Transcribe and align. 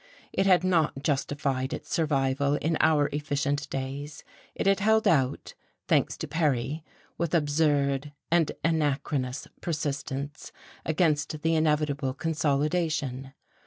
It 0.33 0.47
had 0.47 0.63
not 0.63 1.03
justified 1.03 1.73
its 1.73 1.93
survival 1.93 2.55
in 2.55 2.75
our 2.79 3.07
efficient 3.13 3.69
days, 3.69 4.23
it 4.55 4.65
had 4.65 4.79
held 4.79 5.07
out 5.07 5.53
thanks 5.87 6.17
to 6.17 6.27
Perry 6.27 6.83
with 7.19 7.35
absurd 7.35 8.11
and 8.31 8.51
anachronous 8.63 9.47
persistence 9.61 10.51
against 10.87 11.43
the 11.43 11.53
inevitable 11.53 12.15
consolidation. 12.15 13.33